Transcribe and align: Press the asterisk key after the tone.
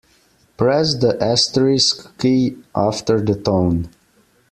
Press 0.57 0.95
the 0.95 1.15
asterisk 1.23 2.17
key 2.17 2.57
after 2.73 3.21
the 3.21 3.35
tone. 3.35 3.87